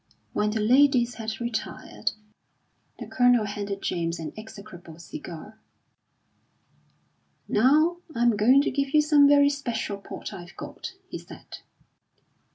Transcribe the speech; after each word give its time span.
When 0.33 0.49
the 0.49 0.59
ladies 0.61 1.13
had 1.13 1.39
retired, 1.39 2.13
the 2.97 3.05
Colonel 3.05 3.45
handed 3.45 3.83
James 3.83 4.17
an 4.17 4.33
execrable 4.35 4.97
cigar. 4.97 5.59
"Now, 7.47 7.97
I'm 8.15 8.35
going 8.35 8.63
to 8.63 8.71
give 8.71 8.95
you 8.95 9.01
some 9.03 9.27
very 9.27 9.51
special 9.51 9.97
port 9.99 10.33
I've 10.33 10.57
got," 10.57 10.93
he 11.07 11.19
said. 11.19 11.59